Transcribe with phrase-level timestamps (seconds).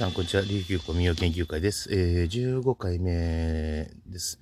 [0.00, 0.42] さん、こんにちは。
[0.44, 1.90] 琉球古民謡研究会です。
[1.92, 4.40] えー、15回目です。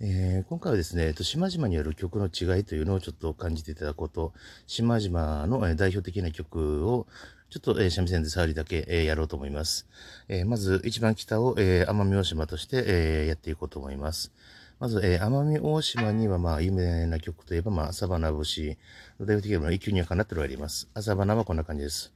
[0.00, 4.32] えー今回はですね、えっと島々にある曲の違いというのをちょっと感じていただこうと、
[4.66, 7.06] 島々のえー代表的な曲を、
[7.50, 9.86] ちょっと、えー三味線で触りだけ、えーやろうと思います。
[10.26, 14.32] えーまず、一番北を、えー奄美大島として、えーやっていこうと思います。
[14.80, 18.76] まず、えー奄美大島には、まあ、有名な曲といえば、まあ、朝花節、
[19.20, 20.88] 代表的なのは、一級にはかなってるのがあります。
[20.94, 22.12] 朝花はこんな感じです。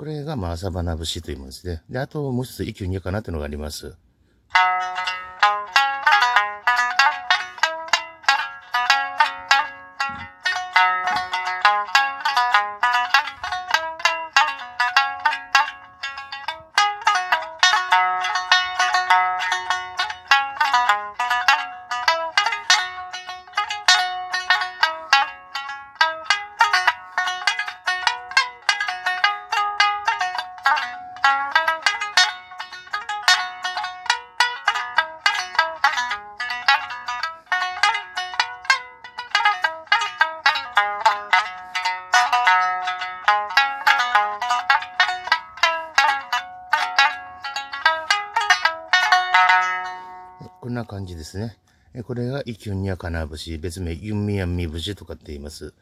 [0.00, 1.82] これが、まあ、朝花節というものですね。
[1.90, 3.96] で、あと、もう一つ、一級二かなというのがあります。
[50.70, 51.58] んな感じですね。
[51.92, 55.74] えこれがイキュンニャカナブシ、別名ユンミヤンミブシとかって言います。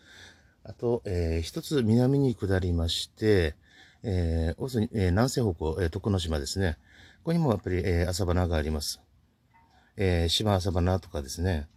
[0.65, 3.55] あと、えー一つ南に下りまして、
[4.03, 6.79] えー、大津に、えー南西方向、えー徳之島ですね。
[7.19, 9.01] ここにもやっぱり、えー朝花があります。
[9.97, 11.69] えー島朝花とかですね。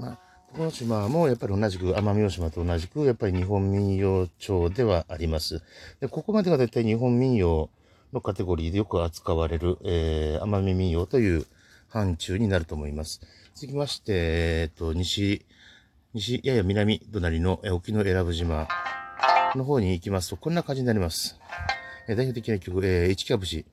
[0.00, 0.18] まあ、
[0.54, 5.62] この島もやっぱり同じく奄美大島と同じくやっぱり日本民謡町ではあります。
[6.00, 7.68] で、ここまでが大体日本民謡
[8.12, 11.46] のカテゴリーでよく扱われる、えー、奄美民謡という
[11.88, 13.20] 範疇になると思います。
[13.54, 15.44] 続きまして、えっと、西、
[16.14, 18.66] 西、やや南隣のえー沖永良部島
[19.54, 21.38] の方に行きますと、こんな感じになります。
[22.08, 23.66] えー代表的な曲、えー、市川節。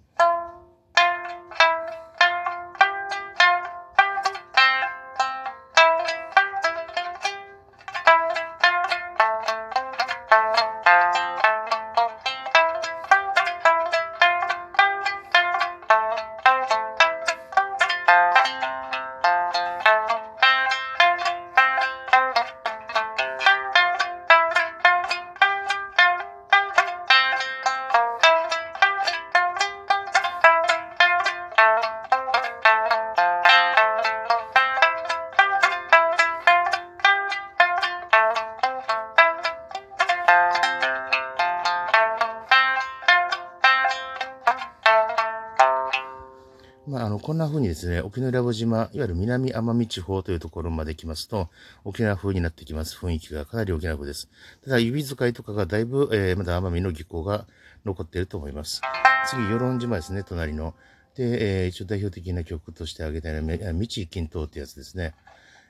[46.87, 51.49] まあ、あの、こんな風にですね、沖永良部島、いわゆる南奄美地方というところまで来ますと、
[51.83, 52.95] 沖縄風になってきます。
[52.95, 54.29] 雰囲気がかなり沖縄風です。
[54.63, 57.47] ただ、指使いとかがだいぶ、えーまだ奄美の技巧が
[57.85, 58.81] 残っていると思います。
[59.27, 60.75] 次、与論島ですね、隣の。
[61.15, 65.15] で、えー一応代表的な曲として挙げたいのは、め道金刀ってやつですね。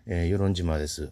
[0.08, 1.12] えー、与論島です。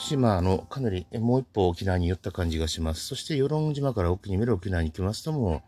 [0.00, 3.04] 少し、まあ、あの、かなり、もう一歩沖縄に寄った感じがします。
[3.04, 5.62] そして、与論島から奥に見る沖縄に来ますとも、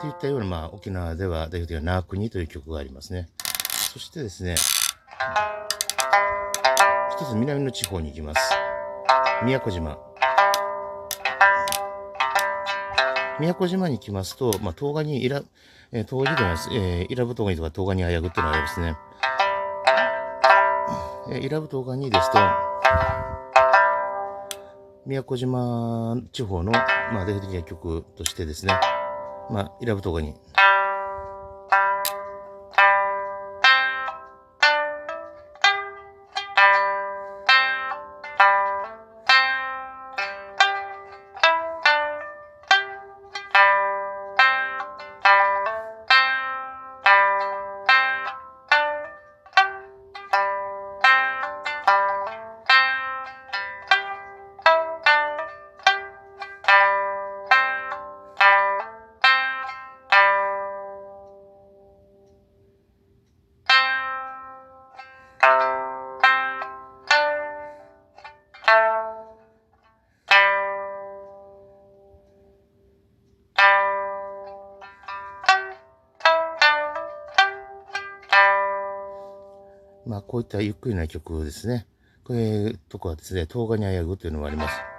[0.00, 3.28] といったような、まあ、沖縄では代表的なナークニという曲がありますね。
[3.92, 4.54] そしてですね、
[7.10, 8.40] 一つ南の地方に行きます。
[9.44, 10.13] 宮古島。
[13.40, 15.42] 宮古島に来ますと、まあ、東岸にいら、
[15.90, 16.68] えー、東岸に出ます。
[16.72, 18.96] えー、イラブ東にとか東岸にあやぐっていうのがありますね。
[21.32, 22.38] えー、イラブ東岸にですと、
[25.04, 28.78] 宮古島地方の、まあ、代表的な曲としてですね、
[29.50, 30.34] まあ、イラブ東岸に
[80.06, 81.86] まあ、こういったゆっくりな曲ですね。
[82.24, 84.93] これとかですね、動画にあやぐというのもあります。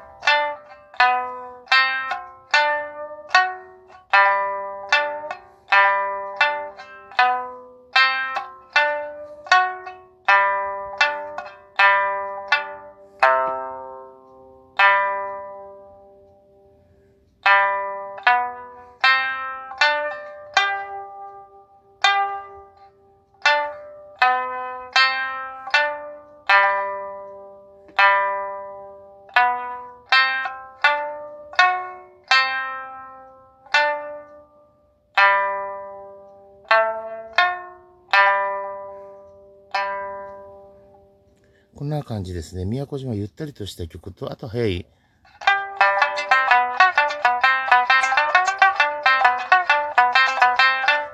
[41.75, 42.63] こんな感じですね。
[42.63, 44.85] 宮古島ゆったりとした曲と、あと早い。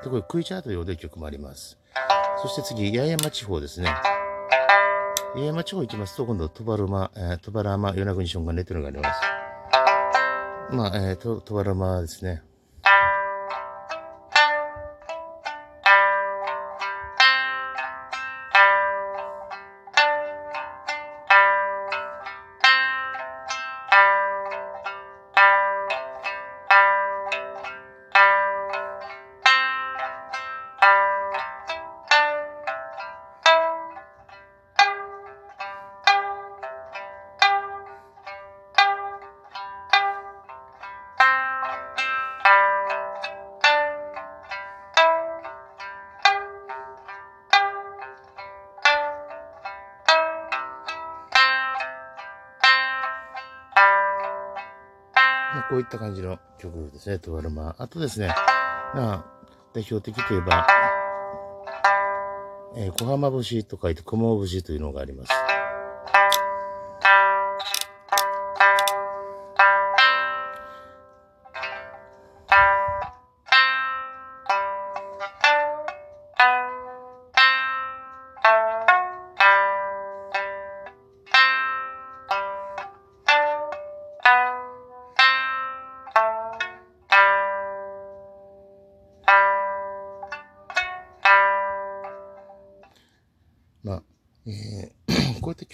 [0.03, 1.79] で、これ、クイチャーという踊り曲もあります。
[2.43, 3.87] そして次、八重山地方ですね。
[5.33, 9.21] 八重山地方行きますと、今度、トバルマ、えー、トバラマ、与那国ションがネットのがあります。
[10.75, 12.43] まあ、えー、トトバラマですね。
[55.53, 57.75] まこういった感じの曲ですね、トワルマ。
[57.77, 59.25] あとですね、まあ、
[59.73, 60.65] 代表的といえば、
[62.77, 65.50] えー、小浜節と書いて雲節というのがあります。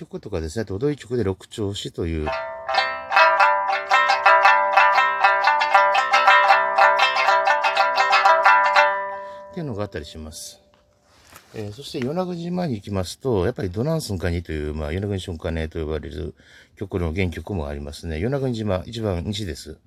[0.07, 2.29] 曲とかですね、と踊り曲で六調子という、っ
[9.53, 10.61] ていうのがあったりします。
[11.53, 16.35] えー、そして与那国島に行きますと、やっぱりドナンスンカニという、まあ、与那国瞬間ねと呼ばれる
[16.77, 18.19] 曲の原曲もありますね。
[18.19, 19.77] 与那国島、一番西です。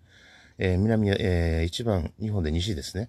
[0.58, 3.08] えー、南、えー、一番日本で西ですね。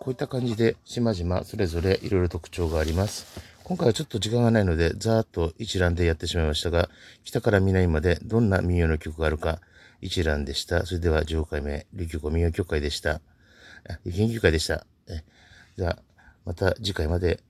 [0.00, 3.26] こういった感じで、島々それぞれいろいろ特徴があります。
[3.64, 6.88] 今回はちょっと時間がないので、ざーっと一覧でやってしまいましたが、
[7.24, 9.60] 北から南までどんな民謡の曲があるか
[10.00, 10.86] 一覧でした。
[10.86, 13.20] それでは15回目、琉球語民謡協会でした。
[13.88, 14.86] あ研究会でした。
[15.08, 15.22] え
[15.76, 15.98] じゃあ、
[16.44, 17.40] また次回まで